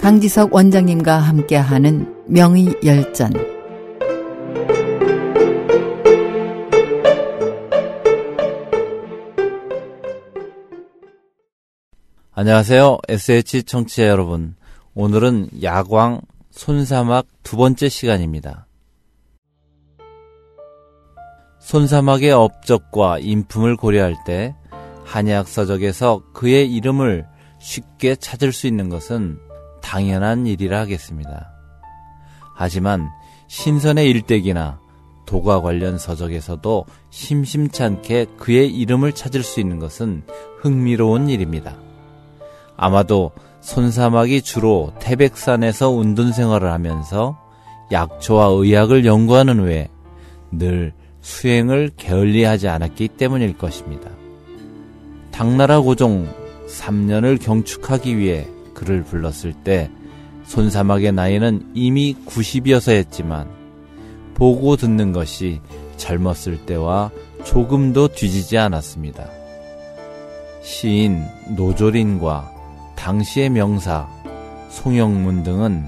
강지석 0.00 0.54
원장님과 0.54 1.18
함께하는 1.18 2.24
명의 2.26 2.74
열전 2.82 3.32
안녕하세요. 12.32 12.98
SH 13.08 13.64
청취자 13.64 14.08
여러분. 14.08 14.56
오늘은 14.94 15.62
야광 15.62 16.22
손사막 16.50 17.26
두 17.42 17.58
번째 17.58 17.90
시간입니다. 17.90 18.66
손사막의 21.60 22.32
업적과 22.32 23.18
인품을 23.20 23.76
고려할 23.76 24.16
때 24.24 24.54
한약 25.04 25.48
서적에서 25.48 26.22
그의 26.32 26.72
이름을 26.72 27.26
쉽게 27.58 28.16
찾을 28.16 28.52
수 28.52 28.66
있는 28.66 28.88
것은 28.88 29.38
당연한 29.82 30.46
일이라 30.46 30.80
하겠습니다. 30.80 31.52
하지만 32.54 33.08
신선의 33.48 34.08
일대기나 34.10 34.80
도가 35.26 35.60
관련 35.60 35.98
서적에서도 35.98 36.86
심심찮게 37.10 38.26
그의 38.36 38.68
이름을 38.68 39.12
찾을 39.12 39.42
수 39.42 39.60
있는 39.60 39.78
것은 39.78 40.24
흥미로운 40.60 41.28
일입니다. 41.28 41.76
아마도 42.76 43.32
손사막이 43.60 44.42
주로 44.42 44.92
태백산에서 44.98 45.90
운동 45.90 46.32
생활을 46.32 46.72
하면서 46.72 47.38
약초와 47.92 48.46
의학을 48.46 49.04
연구하는 49.04 49.60
외에 49.60 49.88
늘 50.50 50.94
수행을 51.20 51.90
게을리하지 51.96 52.68
않았기 52.68 53.08
때문일 53.08 53.58
것입니다. 53.58 54.10
당나라 55.30 55.80
고종 55.80 56.28
3년을 56.68 57.40
경축하기 57.42 58.18
위해 58.18 58.46
그를 58.74 59.02
불렀을 59.04 59.52
때 59.52 59.90
손사막의 60.44 61.12
나이는 61.12 61.70
이미 61.74 62.16
90이어서 62.26 62.92
했지만 62.92 63.48
보고 64.34 64.76
듣는 64.76 65.12
것이 65.12 65.60
젊었을 65.96 66.64
때와 66.66 67.10
조금도 67.44 68.08
뒤지지 68.08 68.58
않았습니다. 68.58 69.28
시인 70.62 71.24
노조린과 71.56 72.50
당시의 72.96 73.50
명사 73.50 74.08
송영문 74.70 75.42
등은 75.42 75.84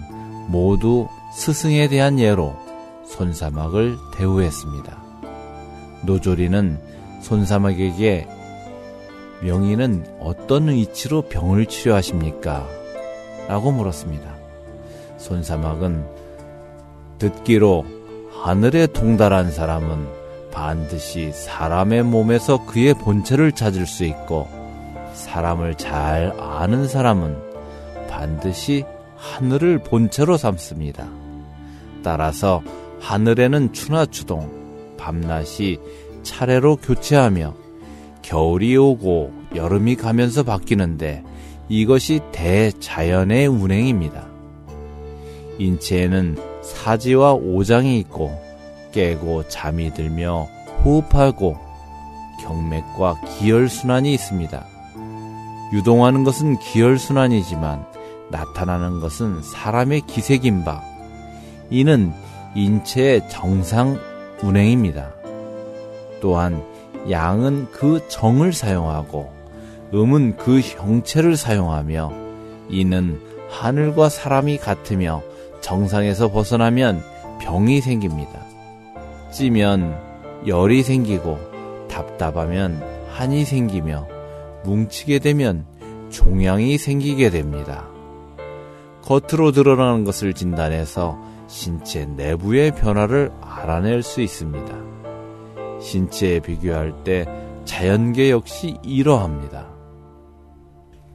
모두 0.48 1.08
스승에 1.34 1.88
대한 1.88 2.18
예로 2.18 2.56
손사막을 3.06 3.96
대우했습니다. 4.14 5.11
노조리는 6.04 6.78
손사막에게 7.20 8.26
명의는 9.42 10.04
어떤 10.20 10.68
위치로 10.68 11.22
병을 11.22 11.66
치료하십니까? 11.66 12.66
라고 13.48 13.72
물었습니다. 13.72 14.34
손사막은 15.18 16.04
듣기로 17.18 17.84
하늘에 18.42 18.86
동달한 18.86 19.50
사람은 19.50 20.06
반드시 20.52 21.32
사람의 21.32 22.02
몸에서 22.04 22.64
그의 22.66 22.94
본체를 22.94 23.52
찾을 23.52 23.86
수 23.86 24.04
있고 24.04 24.48
사람을 25.14 25.76
잘 25.76 26.32
아는 26.38 26.86
사람은 26.86 27.36
반드시 28.08 28.84
하늘을 29.16 29.78
본체로 29.78 30.36
삼습니다. 30.36 31.06
따라서 32.02 32.62
하늘에는 33.00 33.72
추나 33.72 34.06
추동, 34.06 34.61
밤낮이 35.02 35.80
차례로 36.22 36.76
교체하며 36.76 37.54
겨울이 38.22 38.76
오고 38.76 39.32
여름이 39.56 39.96
가면서 39.96 40.44
바뀌는데 40.44 41.24
이것이 41.68 42.20
대자연의 42.30 43.48
운행입니다. 43.48 44.26
인체에는 45.58 46.38
사지와 46.62 47.34
오장이 47.34 47.98
있고 47.98 48.40
깨고 48.92 49.48
잠이 49.48 49.92
들며 49.92 50.46
호흡하고 50.84 51.56
경맥과 52.40 53.20
기혈순환이 53.38 54.14
있습니다. 54.14 54.66
유동하는 55.72 56.22
것은 56.22 56.58
기혈순환이지만 56.58 57.84
나타나는 58.30 59.00
것은 59.00 59.42
사람의 59.42 60.02
기색인 60.02 60.64
바 60.64 60.80
이는 61.70 62.12
인체의 62.54 63.28
정상 63.28 63.98
운행입니다. 64.42 65.12
또한 66.20 66.62
양은 67.10 67.68
그 67.72 68.06
정을 68.08 68.52
사용하고 68.52 69.30
음은 69.94 70.36
그 70.36 70.60
형체를 70.60 71.36
사용하며 71.36 72.12
이는 72.70 73.20
하늘과 73.50 74.08
사람이 74.08 74.58
같으며 74.58 75.22
정상에서 75.60 76.30
벗어나면 76.30 77.02
병이 77.40 77.80
생깁니다. 77.80 78.40
찌면 79.30 79.96
열이 80.46 80.82
생기고 80.82 81.38
답답하면 81.88 82.82
한이 83.10 83.44
생기며 83.44 84.08
뭉치게 84.64 85.18
되면 85.18 85.66
종양이 86.10 86.78
생기게 86.78 87.30
됩니다. 87.30 87.86
겉으로 89.02 89.52
드러나는 89.52 90.04
것을 90.04 90.32
진단해서 90.32 91.31
신체 91.52 92.06
내부의 92.06 92.74
변화를 92.74 93.30
알아낼 93.42 94.02
수 94.02 94.22
있습니다. 94.22 94.74
신체에 95.82 96.40
비교할 96.40 97.04
때 97.04 97.26
자연계 97.66 98.30
역시 98.30 98.78
이러합니다. 98.82 99.70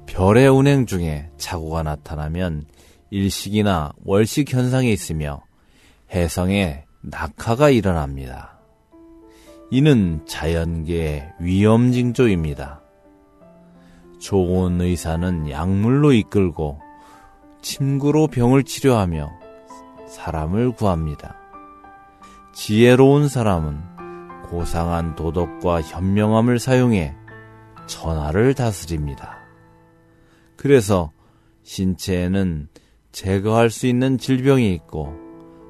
별의 0.06 0.48
운행 0.48 0.86
중에 0.86 1.31
착오가 1.38 1.81
나타나면 1.81 2.66
일식이나 3.09 3.94
월식 4.06 4.53
현상이 4.53 4.94
있으며 4.94 5.42
해성에 6.14 6.86
낙하가 7.02 7.72
일어납니다. 7.72 8.59
이는 9.72 10.24
자연계의 10.28 11.34
위험 11.40 11.92
징조입니다. 11.92 12.84
좋은 14.19 14.81
의사는 14.81 15.50
약물로 15.50 16.14
이끌고 16.14 16.80
침구로 17.64 18.28
병을 18.28 18.66
치료하며 18.66 19.47
사람을 20.07 20.72
구합니다. 20.72 21.35
지혜로운 22.53 23.28
사람은 23.28 23.79
고상한 24.50 25.16
도덕과 25.16 25.81
현명함을 25.81 26.59
사용해 26.59 27.13
천하를 27.85 28.53
다스립니다. 28.53 29.38
그래서 30.56 31.12
신체에는 31.63 32.68
제거할 33.12 33.69
수 33.69 33.88
있는 33.88 34.18
질병이 34.18 34.73
있고 34.73 35.13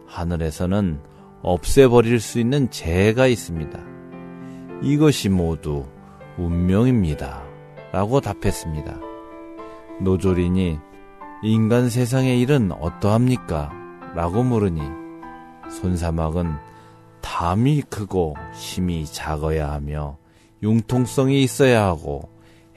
하늘에서는 0.07 1.01
없애버릴 1.41 2.19
수 2.19 2.39
있는 2.39 2.69
재해가 2.69 3.27
있습니다. 3.27 3.79
이것이 4.81 5.29
모두 5.29 5.85
운명입니다. 6.37 7.43
라고 7.91 8.21
답했습니다. 8.21 8.99
노조린이 10.01 10.77
인간 11.43 11.89
세상의 11.89 12.39
일은 12.41 12.71
어떠합니까? 12.71 13.86
라고 14.17 14.41
물으니 14.41 14.81
손사막은 15.69 16.55
담이 17.22 17.83
크고 17.83 18.33
힘이 18.55 19.05
작아야 19.05 19.72
하며 19.72 20.17
융통성이 20.63 21.44
있어야 21.44 21.85
하고 21.85 22.28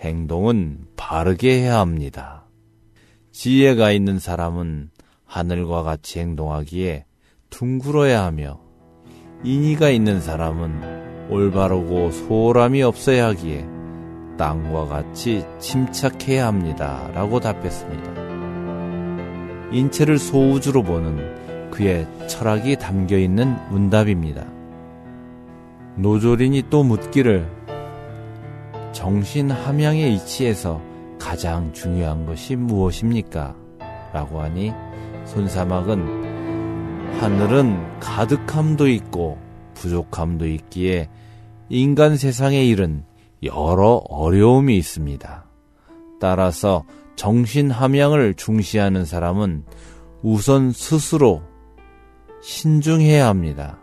행동은 0.00 0.84
바르게 0.98 1.62
해야 1.62 1.78
합니다. 1.78 2.44
지혜가 3.32 3.90
있는 3.90 4.18
사람은 4.18 4.90
하늘과 5.24 5.82
같이 5.82 6.20
행동하기에 6.20 7.06
둥글어야 7.48 8.22
하며 8.22 8.60
인의가 9.42 9.88
있는 9.88 10.20
사람은 10.20 11.30
올바르고 11.30 12.10
소홀함이 12.10 12.82
없어야 12.82 13.28
하기에 13.28 13.66
땅과 14.36 14.88
같이 14.88 15.46
침착해야 15.58 16.46
합니다. 16.46 17.10
라고 17.14 17.40
답했습니다. 17.40 18.29
인체를 19.72 20.18
소우주로 20.18 20.82
보는 20.82 21.70
그의 21.70 22.06
철학이 22.26 22.76
담겨 22.76 23.16
있는 23.16 23.56
문답입니다. 23.70 24.44
노조린이 25.96 26.64
또 26.70 26.82
묻기를 26.82 27.48
정신 28.92 29.50
함양의 29.50 30.14
이치에서 30.14 30.80
가장 31.18 31.72
중요한 31.72 32.26
것이 32.26 32.56
무엇입니까? 32.56 33.54
라고 34.12 34.40
하니 34.40 34.72
손사막은 35.26 37.20
하늘은 37.20 38.00
가득함도 38.00 38.88
있고 38.88 39.38
부족함도 39.74 40.46
있기에 40.46 41.08
인간 41.68 42.16
세상의 42.16 42.68
일은 42.68 43.04
여러 43.42 44.02
어려움이 44.08 44.76
있습니다. 44.76 45.44
따라서 46.20 46.84
정신 47.20 47.70
함양을 47.70 48.32
중시하는 48.32 49.04
사람은 49.04 49.64
우선 50.22 50.72
스스로 50.72 51.42
신중해야 52.40 53.26
합니다. 53.26 53.78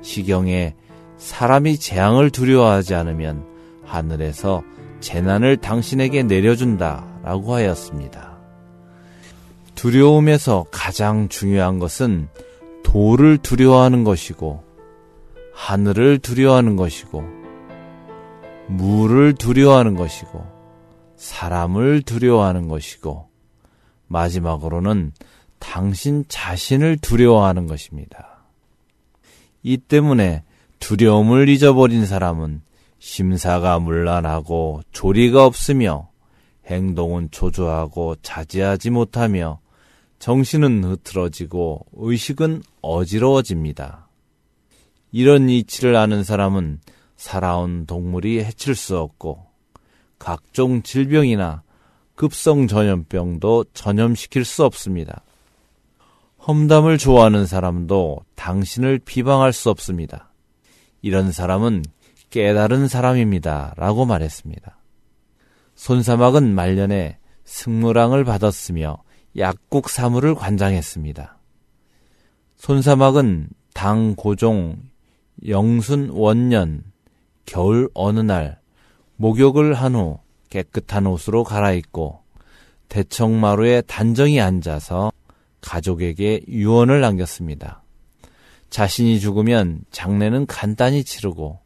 시경에 0.00 0.74
사람이 1.18 1.76
재앙을 1.76 2.30
두려워하지 2.30 2.94
않으면 2.94 3.44
하늘에서 3.84 4.62
재난을 5.00 5.58
당신에게 5.58 6.22
내려준다 6.22 7.04
라고 7.22 7.52
하였습니다. 7.52 8.38
두려움에서 9.74 10.64
가장 10.70 11.28
중요한 11.28 11.78
것은 11.78 12.28
돌을 12.82 13.36
두려워하는 13.36 14.04
것이고, 14.04 14.64
하늘을 15.52 16.20
두려워하는 16.20 16.76
것이고, 16.76 17.22
물을 18.68 19.34
두려워하는 19.34 19.96
것이고, 19.96 20.55
사람을 21.16 22.02
두려워하는 22.02 22.68
것이고, 22.68 23.28
마지막으로는 24.08 25.12
당신 25.58 26.24
자신을 26.28 26.98
두려워하는 26.98 27.66
것입니다. 27.66 28.44
이 29.62 29.76
때문에 29.76 30.44
두려움을 30.78 31.48
잊어버린 31.48 32.06
사람은 32.06 32.62
심사가 32.98 33.78
문란하고 33.78 34.82
조리가 34.92 35.44
없으며 35.44 36.08
행동은 36.66 37.30
초조하고 37.30 38.16
자제하지 38.22 38.90
못하며 38.90 39.60
정신은 40.18 40.84
흐트러지고 40.84 41.86
의식은 41.92 42.62
어지러워집니다. 42.82 44.08
이런 45.12 45.48
이치를 45.48 45.96
아는 45.96 46.24
사람은 46.24 46.80
살아온 47.16 47.86
동물이 47.86 48.44
해칠 48.44 48.74
수 48.74 48.98
없고 48.98 49.45
각종 50.18 50.82
질병이나 50.82 51.62
급성 52.14 52.66
전염병도 52.66 53.66
전염시킬 53.74 54.44
수 54.44 54.64
없습니다. 54.64 55.22
험담을 56.46 56.96
좋아하는 56.98 57.46
사람도 57.46 58.20
당신을 58.36 59.00
비방할 59.00 59.52
수 59.52 59.68
없습니다. 59.70 60.32
이런 61.02 61.32
사람은 61.32 61.82
깨달은 62.30 62.88
사람입니다. 62.88 63.74
라고 63.76 64.06
말했습니다. 64.06 64.78
손사막은 65.74 66.54
말년에 66.54 67.18
승무랑을 67.44 68.24
받았으며 68.24 69.02
약국 69.36 69.90
사무를 69.90 70.34
관장했습니다. 70.34 71.38
손사막은 72.56 73.48
당 73.74 74.14
고종 74.16 74.78
영순 75.46 76.10
원년 76.10 76.82
겨울 77.44 77.90
어느 77.94 78.20
날 78.20 78.58
목욕을 79.16 79.74
한 79.74 79.94
후 79.94 80.18
깨끗한 80.50 81.06
옷으로 81.06 81.44
갈아입고 81.44 82.20
대청마루에 82.88 83.82
단정히 83.82 84.40
앉아서 84.40 85.12
가족에게 85.60 86.42
유언을 86.48 87.00
남겼습니다. 87.00 87.82
자신이 88.70 89.18
죽으면 89.20 89.80
장례는 89.90 90.46
간단히 90.46 91.02
치르고 91.02 91.58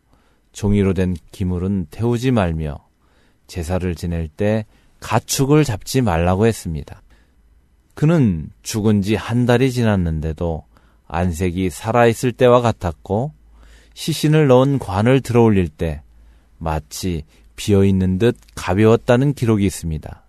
종이로 0.53 0.95
된 0.95 1.17
기물은 1.33 1.87
태우지 1.91 2.31
말며 2.31 2.79
제사를 3.47 3.95
지낼 3.95 4.29
때 4.29 4.65
가축을 5.01 5.65
잡지 5.65 6.01
말라고 6.01 6.47
했습니다. 6.47 7.03
그는 7.95 8.51
죽은 8.63 9.03
지 9.03 9.15
한 9.17 9.45
달이 9.45 9.73
지났는데도 9.73 10.65
안색이 11.07 11.71
살아있을 11.71 12.33
때와 12.33 12.61
같았고 12.61 13.33
시신을 13.95 14.47
넣은 14.47 14.79
관을 14.79 15.21
들어 15.21 15.43
올릴 15.43 15.69
때 15.69 16.03
마치 16.61 17.25
비어 17.57 17.85
있는 17.85 18.19
듯 18.19 18.37
가벼웠다는 18.55 19.35
기록이 19.35 19.67
있습니다. 19.67 20.25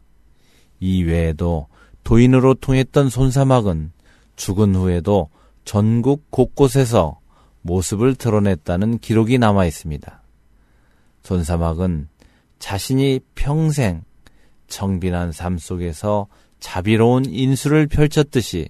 이 0.79 1.03
외에도 1.03 1.67
도인으로 2.03 2.55
통했던 2.55 3.09
손사막은 3.09 3.91
죽은 4.35 4.75
후에도 4.75 5.29
전국 5.65 6.31
곳곳에서 6.31 7.19
모습을 7.61 8.15
드러냈다는 8.15 8.97
기록이 8.97 9.37
남아 9.37 9.65
있습니다. 9.65 10.23
손사막은 11.21 12.07
자신이 12.57 13.19
평생 13.35 14.03
청빈한 14.67 15.31
삶 15.31 15.57
속에서 15.57 16.27
자비로운 16.59 17.25
인수를 17.25 17.87
펼쳤듯이 17.87 18.69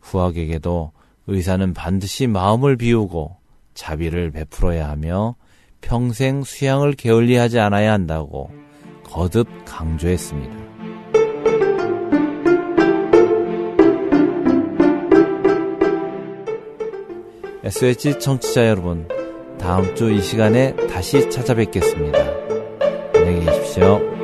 후학에게도 0.00 0.92
의사는 1.26 1.74
반드시 1.74 2.26
마음을 2.26 2.76
비우고 2.76 3.36
자비를 3.74 4.30
베풀어야 4.30 4.88
하며 4.88 5.36
평생 5.80 6.42
수양을 6.42 6.92
게을리하지 6.92 7.58
않아야 7.60 7.92
한다고 7.92 8.50
거듭 9.04 9.48
강조했습니다. 9.64 10.56
SH 17.64 18.18
청취자 18.18 18.68
여러분, 18.68 19.06
다음 19.58 19.94
주 19.94 20.10
이 20.10 20.22
시간에 20.22 20.74
다시 20.90 21.28
찾아뵙겠습니다. 21.28 22.18
안녕히 23.14 23.44
계십시오. 23.44 24.17